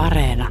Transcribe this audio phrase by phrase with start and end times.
[0.00, 0.48] Areena.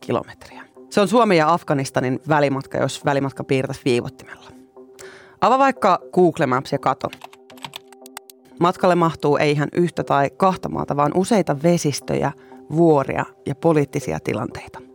[0.00, 0.62] kilometriä.
[0.90, 4.50] Se on Suomen ja Afganistanin välimatka, jos välimatka piirtäisi viivottimella.
[5.40, 7.08] Ava vaikka Google Maps ja kato.
[8.60, 12.32] Matkalle mahtuu ei ihan yhtä tai kahta maata, vaan useita vesistöjä,
[12.76, 14.89] vuoria ja poliittisia tilanteita.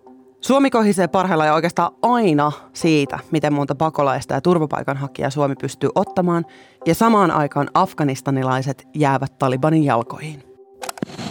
[0.45, 6.45] Suomi kohisee parhailla ja oikeastaan aina siitä, miten monta pakolaista ja turvapaikanhakijaa Suomi pystyy ottamaan,
[6.85, 10.43] ja samaan aikaan afganistanilaiset jäävät Talibanin jalkoihin.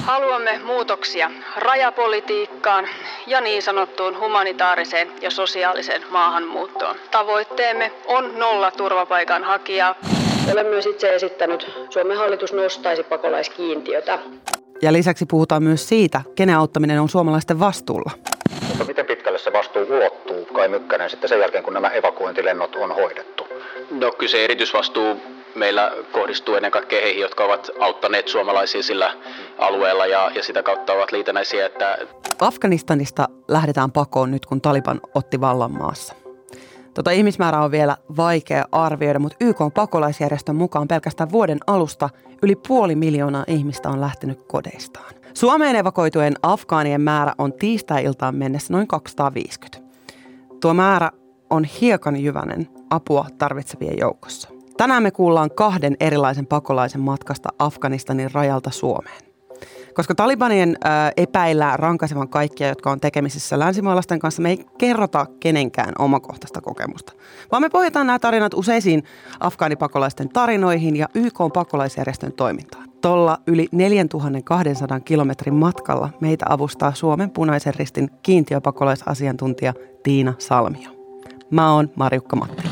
[0.00, 2.84] Haluamme muutoksia rajapolitiikkaan
[3.26, 6.96] ja niin sanottuun humanitaariseen ja sosiaaliseen maahanmuuttoon.
[7.10, 9.94] Tavoitteemme on nolla turvapaikanhakijaa.
[10.52, 14.18] Olen myös itse esittänyt, Suomen hallitus nostaisi pakolaiskiintiötä.
[14.82, 18.10] Ja lisäksi puhutaan myös siitä, kenen auttaminen on suomalaisten vastuulla.
[18.74, 22.94] Mutta miten pitkälle se vastuu ulottuu, Kai Mykkänen, sitten sen jälkeen, kun nämä evakuointilennot on
[22.94, 23.46] hoidettu?
[23.90, 25.20] No kyllä se erityisvastuu
[25.54, 29.14] meillä kohdistuu ennen kaikkea heihin, jotka ovat auttaneet suomalaisia sillä
[29.58, 31.66] alueella ja, ja sitä kautta ovat liitännäisiä.
[31.66, 31.98] Että...
[32.40, 36.14] Afganistanista lähdetään pakoon nyt, kun Taliban otti vallan maassa.
[36.94, 42.08] Tota ihmismäärä on vielä vaikea arvioida, mutta YK on pakolaisjärjestön mukaan pelkästään vuoden alusta
[42.42, 45.23] yli puoli miljoonaa ihmistä on lähtenyt kodeistaan.
[45.34, 49.78] Suomeen evakoitujen afgaanien määrä on tiistai-iltaan mennessä noin 250.
[50.60, 51.10] Tuo määrä
[51.50, 54.48] on hiekan jyvänen apua tarvitsevien joukossa.
[54.76, 59.20] Tänään me kuullaan kahden erilaisen pakolaisen matkasta Afganistanin rajalta Suomeen.
[59.94, 65.92] Koska Talibanien ää, epäillään rankaisevan kaikkia, jotka on tekemisissä länsimaalaisten kanssa, me ei kerrota kenenkään
[65.98, 67.12] omakohtaista kokemusta.
[67.52, 69.04] Vaan me pohjataan nämä tarinat useisiin
[69.40, 72.93] afgaanipakolaisten tarinoihin ja YK pakolaisjärjestön toimintaan.
[73.04, 80.90] Tolla yli 4200 kilometrin matkalla meitä avustaa Suomen punaisen ristin kiintiöpakolaisasiantuntija Tiina Salmio.
[81.50, 82.62] Mä oon Marjukka Matti.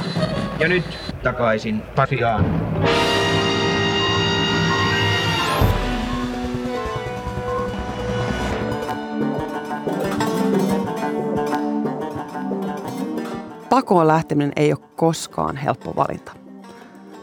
[0.58, 0.84] Ja nyt
[1.22, 2.44] takaisin Pasiaan.
[13.70, 16.41] Pakoon lähteminen ei ole koskaan helppo valinta.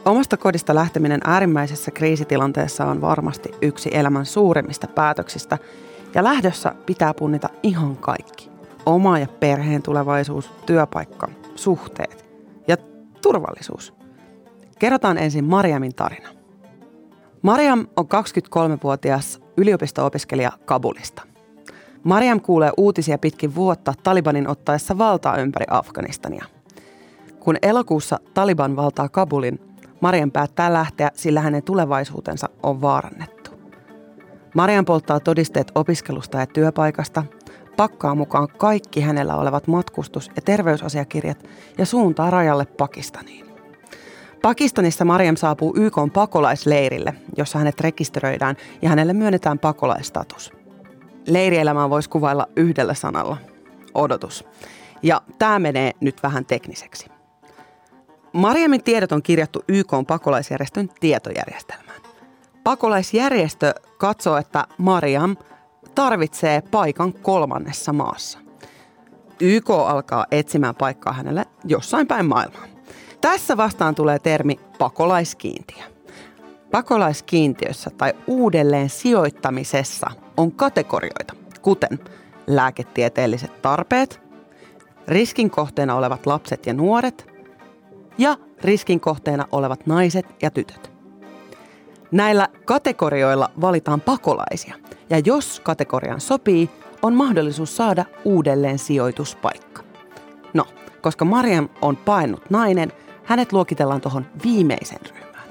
[0.06, 5.58] Omasta kodista lähteminen äärimmäisessä kriisitilanteessa on varmasti yksi elämän suurimmista päätöksistä,
[6.16, 8.50] ja lähdössä pitää punnita ihan kaikki.
[8.86, 12.30] Oma ja perheen tulevaisuus, työpaikka, suhteet
[12.68, 12.78] ja
[13.22, 13.94] turvallisuus.
[14.80, 16.30] Kerrotaan ensin Mariamin tarina.
[17.42, 21.22] Mariam on 23-vuotias yliopisto-opiskelija Kabulista.
[22.04, 26.46] Mariam kuulee uutisia pitkin vuotta Talibanin ottaessa valtaa ympäri Afganistania.
[27.40, 29.60] Kun elokuussa Taliban valtaa Kabulin,
[30.02, 33.52] Marian päättää lähteä, sillä hänen tulevaisuutensa on vaarannettu.
[34.56, 37.24] Marian polttaa todisteet opiskelusta ja työpaikasta,
[37.78, 41.44] pakkaa mukaan kaikki hänellä olevat matkustus- ja terveysasiakirjat
[41.78, 43.46] ja suuntaa rajalle Pakistaniin.
[44.42, 50.52] Pakistanissa Mariam saapuu YK pakolaisleirille, jossa hänet rekisteröidään ja hänelle myönnetään pakolaistatus.
[51.28, 53.38] Leirielämää voisi kuvailla yhdellä sanalla.
[53.94, 54.46] Odotus.
[55.04, 57.19] Ja tämä menee nyt vähän tekniseksi.
[58.34, 62.01] Mariamin tiedot on kirjattu YK pakolaisjärjestön tietojärjestelmään.
[62.63, 65.38] Pakolaisjärjestö katsoo, että Mariam
[65.95, 68.39] tarvitsee paikan kolmannessa maassa.
[69.39, 72.66] YK alkaa etsimään paikkaa hänelle jossain päin maailmaa.
[73.22, 75.84] Tässä vastaan tulee termi pakolaiskiintiö.
[76.72, 82.00] Pakolaiskiintiössä tai uudelleen sijoittamisessa on kategorioita, kuten
[82.47, 84.22] lääketieteelliset tarpeet,
[85.07, 87.38] riskin kohteena olevat lapset ja nuoret
[88.19, 90.91] ja riskin kohteena olevat naiset ja tytöt.
[92.12, 94.75] Näillä kategorioilla valitaan pakolaisia,
[95.09, 96.69] ja jos kategorian sopii,
[97.02, 99.84] on mahdollisuus saada uudelleen sijoituspaikka.
[100.53, 100.66] No,
[101.02, 102.91] koska Mariam on paennut nainen,
[103.24, 105.47] hänet luokitellaan tuohon viimeisen ryhmään.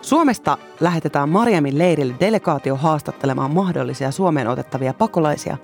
[0.00, 5.56] Suomesta lähetetään Mariamin leirille delegaatio haastattelemaan mahdollisia Suomeen otettavia pakolaisia,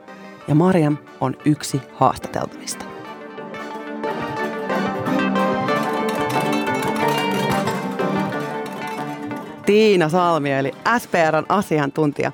[0.49, 2.96] ja Mariam on yksi haastateltavista.
[9.67, 12.33] Tiina Salmi, eli SPRn asiantuntija.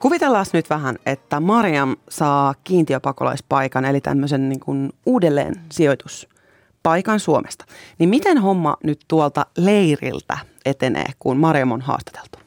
[0.00, 7.64] Kuvitellaan nyt vähän, että Mariam saa kiintiöpakolaispaikan, eli tämmöisen niin kuin uudelleen sijoituspaikan Suomesta.
[7.98, 12.38] Niin miten homma nyt tuolta leiriltä etenee, kun Mariam on haastateltu?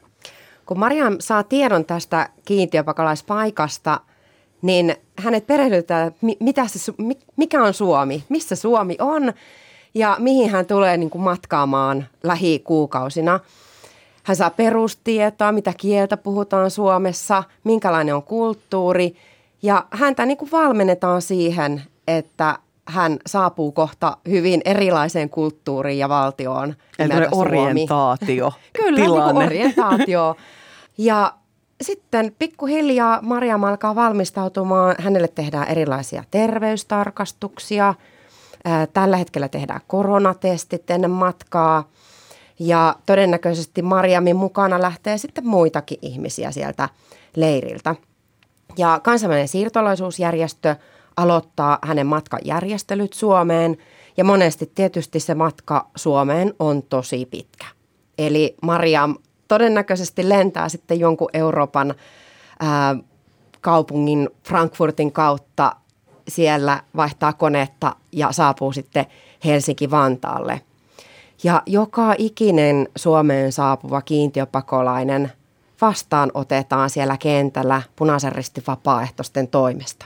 [0.66, 4.00] Kun Mariam saa tiedon tästä kiintiöpakolaispaikasta,
[4.62, 6.94] niin hänet perehdytetään, mitä se,
[7.38, 9.34] mikä on Suomi, missä Suomi on
[9.94, 13.40] ja mihin hän tulee niin kuin matkaamaan lähikuukausina–
[14.26, 19.16] hän saa perustietoa, mitä kieltä puhutaan Suomessa, minkälainen on kulttuuri.
[19.62, 26.76] Ja häntä niin kuin valmennetaan siihen, että hän saapuu kohta hyvin erilaiseen kulttuuriin ja valtioon.
[27.00, 28.54] Eli orientaatio.
[28.84, 30.36] Kyllä, niin orientaatio.
[30.98, 31.34] Ja
[31.82, 34.96] sitten pikkuhiljaa Maria alkaa valmistautumaan.
[35.00, 37.94] Hänelle tehdään erilaisia terveystarkastuksia.
[38.94, 41.90] Tällä hetkellä tehdään koronatestit ennen matkaa.
[42.60, 46.90] Ja todennäköisesti Mariamin mukana lähtee sitten muitakin ihmisiä sieltä
[47.36, 47.96] leiriltä.
[48.78, 50.76] Ja kansainvälinen siirtolaisuusjärjestö
[51.18, 53.78] aloittaa hänen matkajärjestelyt Suomeen
[54.18, 57.66] ja monesti tietysti se matka Suomeen on tosi pitkä.
[58.18, 59.16] Eli Mariam
[59.48, 61.96] todennäköisesti lentää sitten jonkun Euroopan
[62.60, 62.96] ää,
[63.62, 65.76] kaupungin Frankfurtin kautta
[66.28, 69.06] siellä vaihtaa konetta ja saapuu sitten
[69.46, 70.62] Helsinki-Vantaalle.
[71.44, 75.32] Ja joka ikinen Suomeen saapuva kiintiöpakolainen
[75.82, 80.06] vastaan otetaan siellä kentällä punaisen ristin vapaaehtoisten toimesta.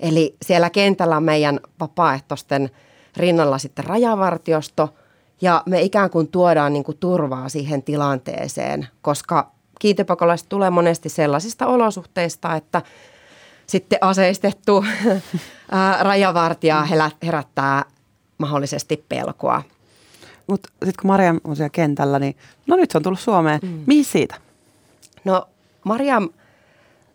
[0.00, 2.70] Eli siellä kentällä on meidän vapaaehtoisten
[3.16, 4.94] rinnalla sitten rajavartiosto
[5.40, 11.66] ja me ikään kuin tuodaan niin kuin turvaa siihen tilanteeseen, koska kiintiöpakolaiset tulee monesti sellaisista
[11.66, 12.82] olosuhteista, että
[13.66, 14.84] sitten aseistettu
[16.00, 16.86] rajavartija
[17.22, 17.84] herättää
[18.38, 19.62] mahdollisesti pelkoa.
[20.48, 22.36] Mutta sitten kun Mariam on siellä kentällä, niin
[22.66, 23.60] no nyt se on tullut Suomeen.
[23.62, 23.84] Mm.
[23.86, 24.34] Mihin siitä?
[25.24, 25.48] No
[25.84, 26.28] Mariam,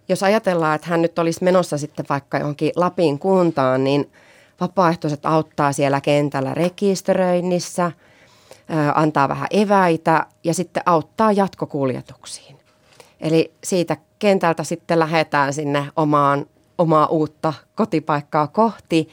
[0.09, 4.11] jos ajatellaan, että hän nyt olisi menossa sitten vaikka johonkin Lapin kuntaan, niin
[4.61, 7.91] vapaaehtoiset auttaa siellä kentällä rekisteröinnissä,
[8.95, 12.55] antaa vähän eväitä ja sitten auttaa jatkokuljetuksiin.
[13.21, 16.45] Eli siitä kentältä sitten lähdetään sinne omaan,
[16.77, 19.09] omaa uutta kotipaikkaa kohti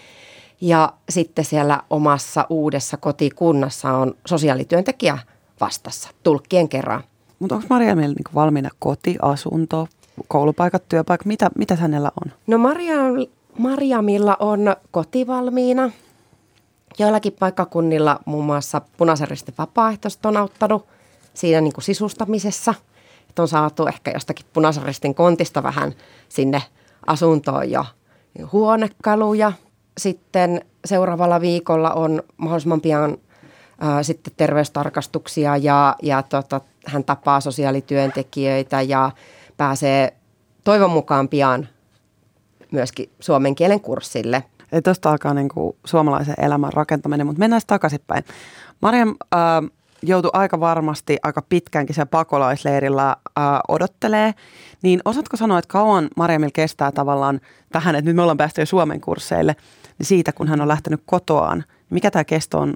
[0.60, 5.18] ja sitten siellä omassa uudessa kotikunnassa on sosiaalityöntekijä
[5.60, 7.04] vastassa tulkkien kerran.
[7.38, 9.88] Mutta onko Mariamilla niinku valmiina koti, asunto,
[10.28, 11.26] koulupaikat, työpaikat?
[11.26, 12.32] Mitä, mitä hänellä on?
[12.46, 12.96] No Maria,
[13.58, 15.90] Mariamilla on koti valmiina.
[16.98, 20.86] Joillakin paikkakunnilla muun muassa punaisen ristin vapaaehtoiset on auttanut
[21.34, 22.74] siinä niin kuin sisustamisessa.
[23.28, 25.92] Että on saatu ehkä jostakin punaisen ristin kontista vähän
[26.28, 26.62] sinne
[27.06, 27.84] asuntoon jo
[28.52, 29.52] huonekaluja.
[30.00, 33.18] Sitten seuraavalla viikolla on mahdollisimman pian
[33.80, 39.10] ää, sitten terveystarkastuksia ja, ja tota, hän tapaa sosiaalityöntekijöitä ja
[39.56, 40.14] pääsee
[40.64, 41.68] toivon mukaan pian
[42.70, 44.44] myöskin suomen kielen kurssille.
[44.72, 48.24] Eli tuosta alkaa niin kuin suomalaisen elämän rakentaminen, mutta mennään takaisinpäin.
[48.82, 49.70] Mariam äh,
[50.02, 54.34] joutui aika varmasti aika pitkäänkin siellä pakolaisleirillä äh, odottelee,
[54.82, 57.40] niin osaatko sanoa, että kauan Mariamilla kestää tavallaan
[57.72, 59.56] tähän, että nyt me ollaan päästy jo Suomen kursseille,
[60.00, 62.74] niin siitä kun hän on lähtenyt kotoaan, mikä tämä kesto on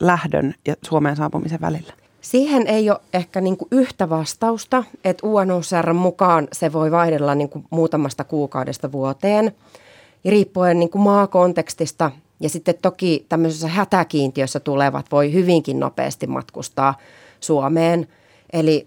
[0.00, 1.92] lähdön ja Suomeen saapumisen välillä?
[2.20, 7.48] Siihen ei ole ehkä niin kuin yhtä vastausta, että UNHCR mukaan se voi vaihdella niin
[7.48, 9.52] kuin muutamasta kuukaudesta vuoteen,
[10.24, 12.10] riippuen niin kuin maakontekstista.
[12.40, 16.98] Ja sitten toki tämmöisessä hätäkiintiössä tulevat voi hyvinkin nopeasti matkustaa
[17.40, 18.08] Suomeen,
[18.52, 18.86] eli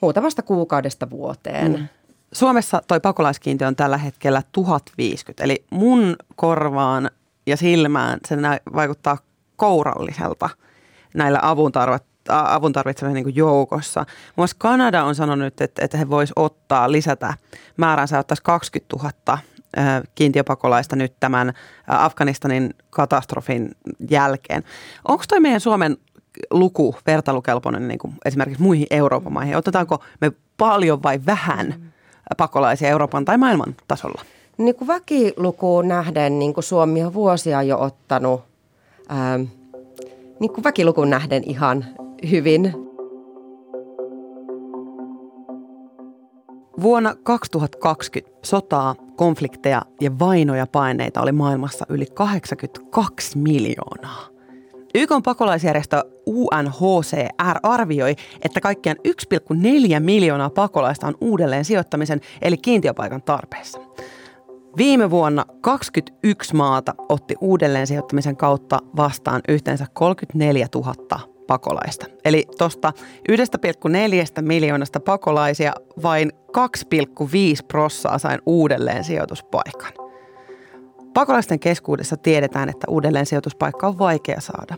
[0.00, 1.72] muutamasta kuukaudesta vuoteen.
[1.72, 1.88] Mm.
[2.32, 7.10] Suomessa toi pakolaiskiintiö on tällä hetkellä 1050, eli mun korvaan
[7.46, 8.36] ja silmään se
[8.74, 9.18] vaikuttaa
[9.56, 10.50] kouralliselta
[11.14, 14.06] näillä avun tarvitsevien niin joukossa.
[14.36, 17.34] Muun Kanada on sanonut, että, että he voisivat ottaa, lisätä
[17.76, 19.38] määränsä, ottaisi 20 000
[20.14, 21.52] kiintiöpakolaista nyt tämän
[21.86, 23.70] Afganistanin katastrofin
[24.10, 24.64] jälkeen.
[25.08, 25.96] Onko toi meidän Suomen
[26.50, 29.56] luku vertailukelpoinen niin kuin esimerkiksi muihin Euroopan maihin?
[29.56, 31.92] Otetaanko me paljon vai vähän
[32.36, 34.22] pakolaisia Euroopan tai maailman tasolla?
[34.58, 38.42] Niin kuin väkilukuun nähden niin kuin Suomi on vuosia jo ottanut
[39.08, 39.38] ää,
[40.40, 41.84] niin kuin väkilukuun nähden ihan
[42.30, 42.72] hyvin.
[46.80, 54.39] Vuonna 2020 sotaa, konflikteja ja vainoja paineita oli maailmassa yli 82 miljoonaa.
[54.94, 63.80] YK pakolaisjärjestö UNHCR arvioi, että kaikkiaan 1,4 miljoonaa pakolaista on uudelleen sijoittamisen eli kiintiöpaikan tarpeessa.
[64.76, 70.94] Viime vuonna 21 maata otti uudelleen sijoittamisen kautta vastaan yhteensä 34 000
[71.46, 72.06] pakolaista.
[72.24, 72.92] Eli tuosta
[73.30, 79.99] 1,4 miljoonasta pakolaisia vain 2,5 prossaa sain uudelleen sijoituspaikan.
[81.14, 84.76] Pakolaisten keskuudessa tiedetään, että uudelleen sijoituspaikka on vaikea saada.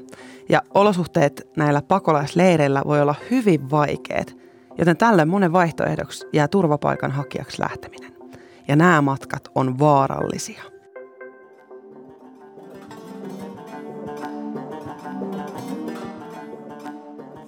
[0.48, 4.36] Ja olosuhteet näillä pakolaisleireillä voi olla hyvin vaikeat,
[4.78, 8.12] joten tällöin monen vaihtoehdoksi jää turvapaikan hakijaksi lähteminen.
[8.68, 10.62] Ja nämä matkat on vaarallisia.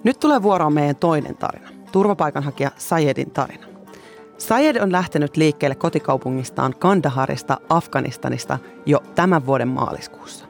[0.03, 3.74] Nyt tulee vuoroon meidän toinen tarina, turvapaikanhakija Sayedin tarina.
[4.37, 10.45] Sayed on lähtenyt liikkeelle kotikaupungistaan Kandaharista Afganistanista jo tämän vuoden maaliskuussa.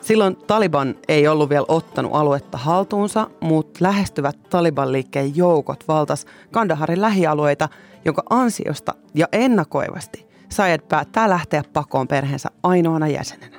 [0.00, 7.68] Silloin Taliban ei ollut vielä ottanut aluetta haltuunsa, mutta lähestyvät Taliban-liikkeen joukot valtas Kandaharin lähialueita,
[8.04, 13.56] jonka ansiosta ja ennakoivasti Sayed päättää lähteä pakoon perheensä ainoana jäsenenä.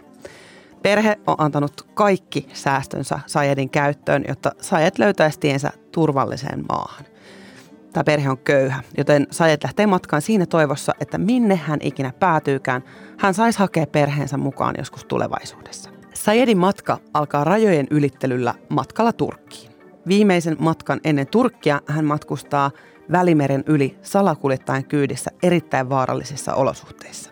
[0.82, 7.06] Perhe on antanut kaikki säästönsä Sayedin käyttöön, jotta Sayed löytäisi tiensä turvalliseen maahan.
[7.94, 12.84] Tämä perhe on köyhä, joten Sayed lähtee matkaan siinä toivossa, että minne hän ikinä päätyykään,
[13.18, 15.90] hän saisi hakea perheensä mukaan joskus tulevaisuudessa.
[16.14, 19.72] Sayedin matka alkaa rajojen ylittelyllä matkalla Turkkiin.
[20.08, 22.72] Viimeisen matkan ennen Turkkia hän matkustaa
[23.12, 27.32] Välimeren yli salakuljettajan kyydissä erittäin vaarallisissa olosuhteissa.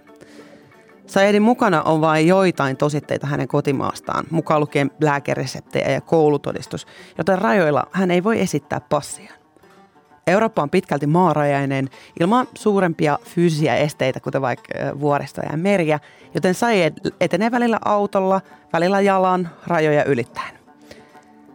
[1.06, 6.88] Sayedin mukana on vain joitain tositteita hänen kotimaastaan, mukaan lukien lääkereseptejä ja koulutodistus,
[7.18, 9.37] joten rajoilla hän ei voi esittää passia.
[10.28, 16.00] Eurooppa on pitkälti maarajainen ilman suurempia fyysisiä esteitä, kuten vaikka vuoristoja ja meriä,
[16.34, 18.42] joten Sayed etenee välillä autolla,
[18.74, 20.58] välillä jalan, rajoja ylittäen.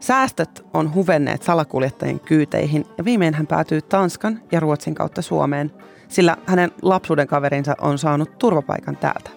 [0.00, 5.72] Säästöt on huvenneet salakuljettajien kyyteihin ja viimein hän päätyy Tanskan ja Ruotsin kautta Suomeen,
[6.08, 9.30] sillä hänen lapsuuden kaverinsa on saanut turvapaikan täältä.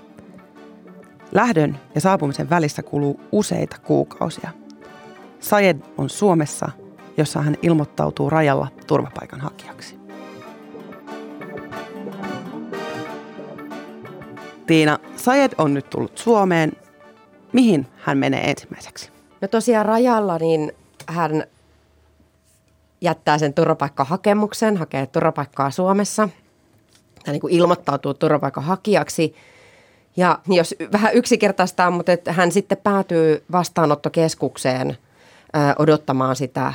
[1.31, 4.49] Lähdön ja saapumisen välissä kuluu useita kuukausia.
[5.39, 6.69] Sayed on Suomessa,
[7.17, 9.99] jossa hän ilmoittautuu rajalla turvapaikanhakijaksi.
[14.67, 16.71] Tiina, Sayed on nyt tullut Suomeen.
[17.53, 19.09] Mihin hän menee ensimmäiseksi?
[19.41, 20.71] No tosiaan rajalla niin
[21.07, 21.43] hän
[23.01, 26.29] jättää sen turvapaikkahakemuksen, hakee turvapaikkaa Suomessa.
[27.25, 29.35] Hän niin kuin ilmoittautuu turvapaikanhakijaksi.
[30.17, 34.97] Ja jos vähän yksinkertaistaa, mutta että hän sitten päätyy vastaanottokeskukseen
[35.79, 36.73] odottamaan sitä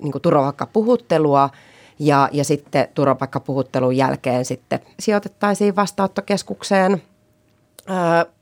[0.00, 1.50] niin kuin turvapaikkapuhuttelua.
[1.98, 7.02] Ja, ja sitten turvapaikkapuhuttelun jälkeen sitten sijoitettaisiin vastaanottokeskukseen.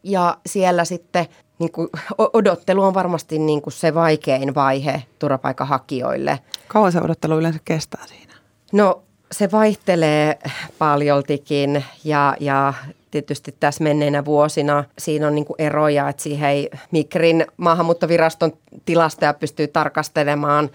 [0.02, 1.26] Ja siellä sitten
[1.58, 1.88] niin kuin,
[2.18, 6.38] odottelu on varmasti niin kuin se vaikein vaihe turvapaikanhakijoille.
[6.68, 8.32] Kauan se odottelu yleensä kestää siinä?
[8.72, 9.02] No
[9.32, 10.38] se vaihtelee
[10.78, 12.74] paljoltikin ja, ja
[13.22, 18.52] tietysti tässä menneinä vuosina siinä on niin kuin eroja, että siihen ei Mikrin maahanmuuttoviraston
[18.84, 20.70] tilastoja pystyy tarkastelemaan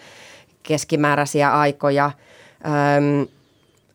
[0.63, 2.11] keskimääräisiä aikoja.
[2.65, 3.27] Öm,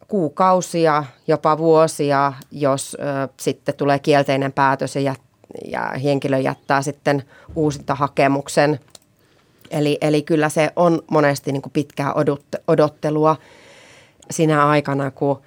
[0.08, 5.20] kuukausia, jopa vuosia, jos ö, sitten tulee kielteinen päätös ja jät,
[5.64, 7.22] ja henkilö jättää sitten
[7.54, 8.80] uusintahakemuksen.
[9.70, 12.14] Eli, eli kyllä se on monesti niin kuin pitkää
[12.68, 13.36] odottelua
[14.30, 15.42] sinä aikana, kun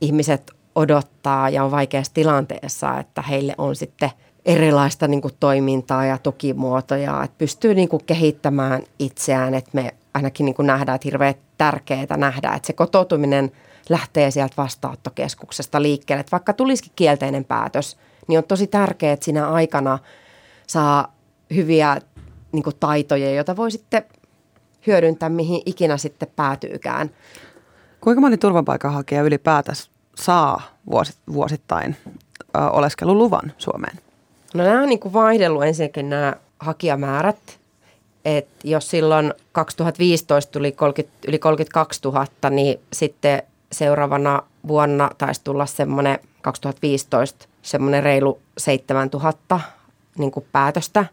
[0.00, 4.10] ihmiset odottaa ja on vaikeassa tilanteessa, että heille on sitten
[4.44, 10.44] erilaista niin kuin toimintaa ja tukimuotoja, että pystyy niin kuin kehittämään itseään, että me ainakin
[10.44, 13.52] niin kuin nähdään, että hirveän tärkeää nähdä, että se kotoutuminen
[13.88, 19.48] lähtee sieltä vastaanottokeskuksesta liikkeelle, että vaikka tulisikin kielteinen päätös– niin on tosi tärkeää, että siinä
[19.48, 19.98] aikana
[20.66, 21.16] saa
[21.54, 22.00] hyviä
[22.52, 24.04] niin kuin taitoja, joita voi sitten
[24.86, 27.10] hyödyntää, mihin ikinä sitten päätyykään.
[28.00, 29.76] Kuinka moni turvapaikanhakija ylipäätään
[30.20, 30.62] saa
[31.32, 31.96] vuosittain
[32.72, 33.98] oleskeluluvan Suomeen?
[34.54, 37.58] No nämä on niin kuin vaihdellut ensinnäkin nämä hakijamäärät.
[38.24, 43.42] Et jos silloin 2015 tuli 30, yli 32 000, niin sitten
[43.72, 49.60] seuraavana vuonna taisi tulla semmoinen 2015 semmoinen reilu 7000
[50.18, 51.04] niin kuin päätöstä.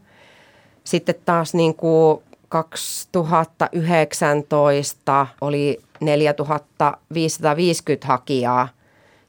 [0.84, 8.68] Sitten taas niin kuin 2019 oli 4550 hakijaa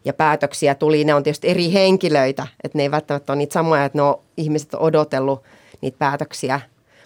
[0.05, 1.05] ja päätöksiä tuli.
[1.05, 4.21] Ne on tietysti eri henkilöitä, että ne ei välttämättä ole niitä samoja, että ne on,
[4.37, 5.43] ihmiset on odotellut
[5.81, 6.61] niitä päätöksiä.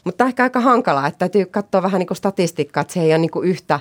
[0.05, 3.19] Mutta ehkä aika hankalaa, että täytyy katsoa vähän niin kuin statistiikkaa, että se ei ole
[3.19, 3.81] niin kuin yhtä,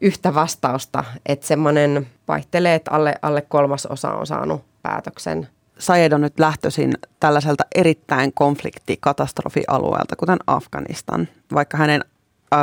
[0.00, 1.04] yhtä vastausta.
[1.26, 5.48] Että semmoinen vaihtelee, että alle, alle kolmas osa on saanut päätöksen.
[5.78, 11.28] Sayed on nyt lähtöisin tällaiselta erittäin konfliktikatastrofialueelta, kuten Afganistan.
[11.54, 12.04] Vaikka hänen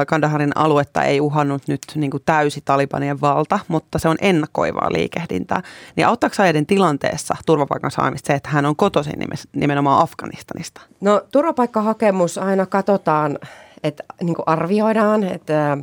[0.08, 5.62] Kandaharin aluetta ei uhannut nyt niin kuin täysi Talibanien valta, mutta se on ennakoivaa liikehdintää.
[5.96, 9.16] Niin auttaako Sayedin tilanteessa turvapaikan saamista se, että hän on kotoisin
[9.54, 10.82] nimenomaan Afganistanista?
[11.02, 13.40] No turvapaikkahakemus aina katsotaan,
[13.84, 15.78] että niin kuin arvioidaan että,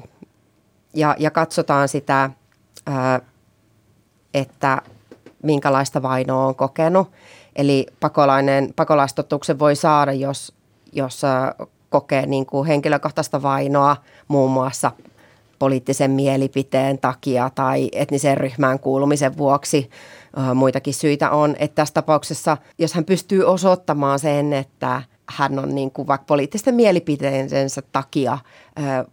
[0.94, 2.30] ja, ja katsotaan sitä,
[4.34, 4.82] että
[5.42, 7.10] minkälaista vainoa on kokenut.
[7.56, 10.54] Eli pakolainen, pakolaistotuksen voi saada, jos,
[10.92, 11.22] jos
[11.90, 13.96] kokee niin kuin henkilökohtaista vainoa
[14.28, 14.92] muun muassa
[15.58, 19.90] poliittisen mielipiteen takia tai etnisen ryhmään kuulumisen vuoksi.
[20.54, 25.90] Muitakin syitä on, että tässä tapauksessa, jos hän pystyy osoittamaan sen, että hän on niin
[25.90, 28.38] kuin vaikka poliittisten mielipiteensä takia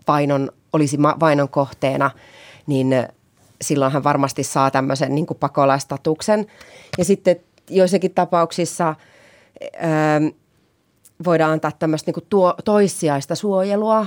[0.07, 2.11] vainon, olisi vainon kohteena,
[2.67, 3.07] niin
[3.61, 6.47] silloin hän varmasti saa tämmöisen niin kuin pakolaistatuksen.
[6.97, 7.35] Ja sitten
[7.69, 8.95] joissakin tapauksissa
[11.25, 14.05] voidaan antaa tämmöistä niin tuo, toissijaista suojelua,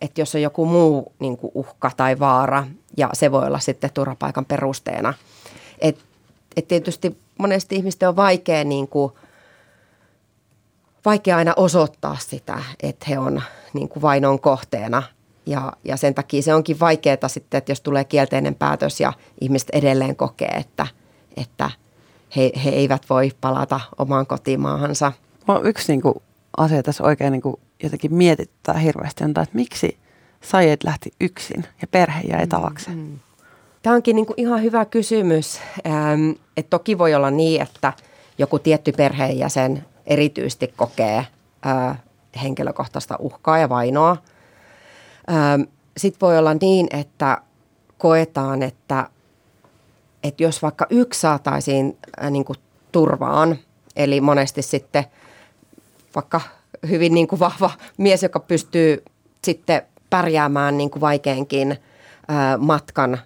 [0.00, 2.66] että jos on joku muu niin kuin uhka tai vaara,
[2.96, 5.14] ja se voi olla sitten turvapaikan perusteena.
[5.78, 5.98] Et,
[6.56, 9.12] et tietysti monesti ihmisten on vaikea, niin kuin,
[11.04, 13.42] vaikea aina osoittaa sitä, että he on
[13.72, 15.02] niin kuin vainon kohteena.
[15.46, 19.70] Ja, ja sen takia se onkin vaikeaa sitten, että jos tulee kielteinen päätös ja ihmiset
[19.72, 20.86] edelleen kokee, että,
[21.36, 21.70] että
[22.36, 25.12] he, he eivät voi palata omaan kotimaahansa.
[25.64, 26.14] Yksi niin kuin,
[26.56, 29.98] asia tässä oikein niin kuin, jotenkin mietittää hirveästi on, että miksi
[30.40, 32.90] Sayed lähti yksin ja perhe jäi taakse?
[32.90, 33.18] Mm, mm.
[33.82, 35.60] Tämä onkin niin kuin ihan hyvä kysymys.
[35.86, 37.92] Ähm, että toki voi olla niin, että
[38.38, 41.26] joku tietty perheenjäsen erityisesti kokee
[41.66, 41.98] äh,
[42.42, 44.16] henkilökohtaista uhkaa ja vainoa.
[45.30, 45.62] Ähm,
[45.96, 47.38] Sitten voi olla niin, että
[47.98, 49.10] koetaan, että,
[50.22, 52.58] että jos vaikka yksi saataisiin äh, niin kuin
[52.92, 53.58] turvaan,
[53.96, 55.04] eli monesti sitten
[56.16, 56.40] vaikka
[56.88, 59.04] hyvin niin kuin vahva mies, joka pystyy
[59.44, 61.76] sitten pärjäämään niin kuin vaikeinkin
[62.58, 63.18] matkan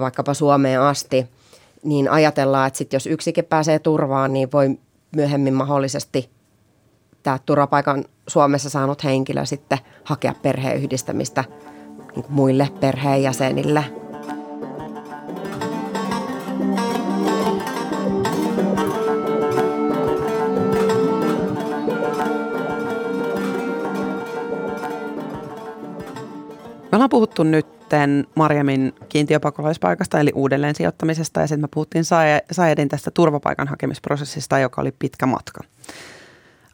[0.00, 1.26] vaikkapa Suomeen asti,
[1.82, 4.78] niin ajatellaan, että sit jos yksikin pääsee turvaan, niin voi
[5.16, 6.30] myöhemmin mahdollisesti
[7.22, 11.44] tämä turvapaikan Suomessa saanut henkilö sitten hakea perheenyhdistämistä
[12.16, 13.84] niin muille perheenjäsenille–
[26.92, 27.66] Me ollaan puhuttu nyt
[28.34, 32.04] Marjamin kiintiöpakolaispaikasta eli uudelleen sijoittamisesta ja sitten me puhuttiin
[32.52, 35.60] Saedin tästä turvapaikan hakemisprosessista, joka oli pitkä matka.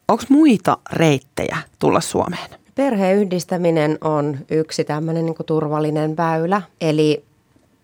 [0.07, 2.49] Onko muita reittejä tulla Suomeen?
[2.75, 6.61] Perheyhdistäminen on yksi tämmöinen niin turvallinen väylä.
[6.81, 7.25] Eli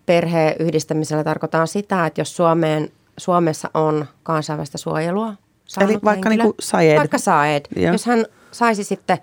[0.06, 5.34] perheyhdistämisellä tarkoittaa sitä, että jos Suomeen, Suomessa on kansainvälistä suojelua
[5.80, 6.96] Eli vaikka henkilö, niin Saed.
[6.98, 7.62] Vaikka Saed.
[7.76, 9.18] Jos hän saisi sitten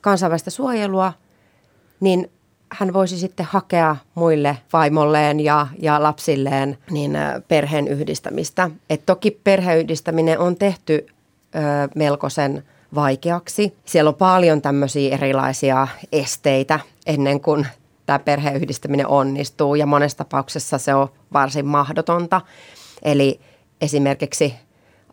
[0.00, 1.12] kansainvälistä suojelua,
[2.00, 2.30] niin
[2.78, 8.70] hän voisi sitten hakea muille vaimolleen ja, ja lapsilleen niin perheen yhdistämistä.
[8.90, 11.06] Et toki perheyhdistäminen on tehty
[11.54, 11.58] ö,
[11.94, 13.76] melkoisen vaikeaksi.
[13.84, 17.66] Siellä on paljon tämmöisiä erilaisia esteitä ennen kuin
[18.06, 22.40] tämä perheyhdistäminen onnistuu ja monessa tapauksessa se on varsin mahdotonta.
[23.02, 23.40] Eli
[23.80, 24.54] esimerkiksi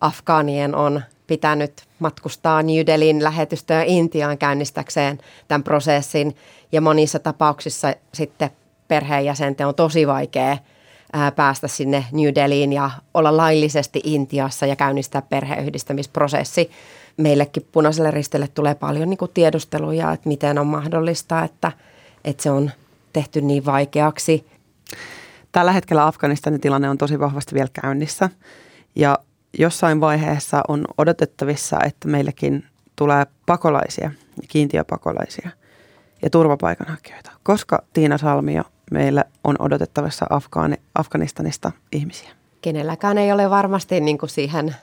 [0.02, 6.36] afgaanien on pitänyt matkustaa New Delhin lähetystöön Intiaan käynnistäkseen tämän prosessin.
[6.72, 8.50] Ja monissa tapauksissa sitten
[8.88, 10.58] perheenjäsenten on tosi vaikea
[11.36, 16.72] päästä sinne New Delhiin ja olla laillisesti Intiassa ja käynnistää perheyhdistämisprosessi.
[17.18, 21.72] Meillekin punaiselle ristille tulee paljon niin kuin tiedusteluja, että miten on mahdollista, että,
[22.26, 22.72] että se on
[23.14, 24.48] tehty niin vaikeaksi.
[25.52, 28.30] Tällä hetkellä Afganistanin tilanne on tosi vahvasti vielä käynnissä
[28.96, 29.20] ja
[29.60, 34.12] jossain vaiheessa on odotettavissa, että meillekin tulee pakolaisia,
[34.48, 35.50] kiintiöpakolaisia
[36.22, 37.32] ja turvapaikanhakijoita.
[37.44, 42.30] Koska Tiina Salmio meillä on odotettavissa Afgaani, Afganistanista ihmisiä?
[42.62, 44.76] Kenelläkään ei ole varmasti niin kuin siihen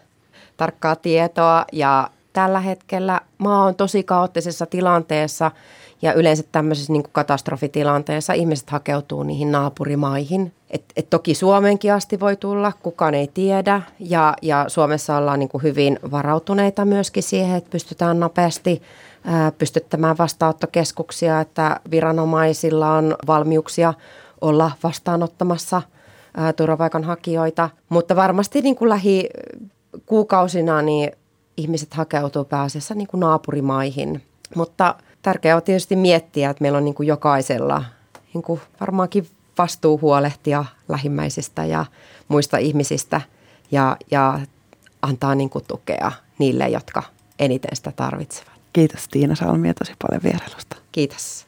[0.56, 5.50] tarkkaa tietoa ja tällä hetkellä maa on tosi kaoottisessa tilanteessa
[6.02, 10.52] ja yleensä tämmöisessä niin katastrofitilanteessa ihmiset hakeutuu niihin naapurimaihin.
[10.70, 13.82] Et, et toki Suomenkin asti voi tulla, kukaan ei tiedä.
[14.00, 18.82] Ja, ja Suomessa ollaan niin kuin hyvin varautuneita myöskin siihen, että pystytään nopeasti
[19.24, 23.94] ää, pystyttämään vastaanottokeskuksia, että viranomaisilla on valmiuksia
[24.40, 25.82] olla vastaanottamassa
[26.36, 27.70] ää, turvapaikanhakijoita.
[27.88, 29.28] Mutta varmasti niin kuin lähi
[30.06, 31.12] kuukausina niin
[31.56, 34.22] ihmiset hakeutuu pääasiassa niin kuin naapurimaihin.
[34.54, 37.84] Mutta tärkeää on tietysti miettiä, että meillä on niin kuin jokaisella
[38.34, 39.26] niin kuin varmaankin
[39.58, 41.86] vastuu huolehtia lähimmäisistä ja
[42.28, 43.20] muista ihmisistä
[43.70, 44.40] ja, ja
[45.02, 47.02] antaa niin kuin tukea niille, jotka
[47.38, 48.52] eniten sitä tarvitsevat.
[48.72, 50.76] Kiitos Tiina Salmia tosi paljon vierailusta.
[50.92, 51.46] Kiitos.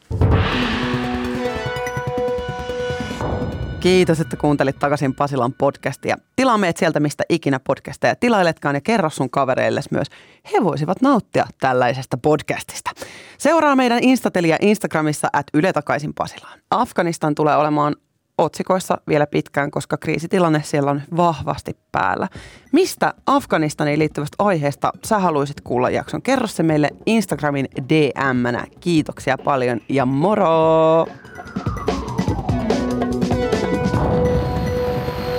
[3.80, 6.16] Kiitos, että kuuntelit takaisin Pasilan podcastia.
[6.36, 10.06] Tilaa meidät sieltä, mistä ikinä podcasteja tilailetkaan ja kerro sun kavereilles myös.
[10.52, 12.90] He voisivat nauttia tällaisesta podcastista.
[13.38, 16.58] Seuraa meidän Instateliä Instagramissa at Yle takaisin Pasilaan.
[16.70, 17.96] Afganistan tulee olemaan
[18.38, 22.28] otsikoissa vielä pitkään, koska kriisitilanne siellä on vahvasti päällä.
[22.72, 26.22] Mistä Afganistaniin liittyvästä aiheesta sä haluaisit kuulla jakson?
[26.22, 28.66] Kerro se meille Instagramin DM-nä.
[28.80, 31.06] Kiitoksia paljon ja moro!